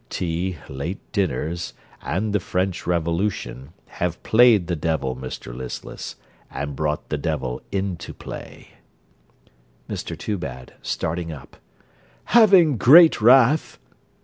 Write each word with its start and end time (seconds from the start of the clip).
Tea, 0.09 0.57
late 0.67 1.11
dinners, 1.11 1.73
and 2.01 2.33
the 2.33 2.39
French 2.39 2.87
Revolution, 2.87 3.73
have 3.85 4.23
played 4.23 4.65
the 4.65 4.75
devil, 4.75 5.15
Mr 5.15 5.53
Listless, 5.55 6.15
and 6.49 6.75
brought 6.75 7.09
the 7.09 7.19
devil 7.19 7.61
into 7.71 8.11
play. 8.11 8.69
MR 9.87 10.17
TOOBAD 10.17 10.73
(starting 10.81 11.31
up) 11.31 11.55
Having 12.23 12.77
great 12.77 13.21
wrath. 13.21 13.77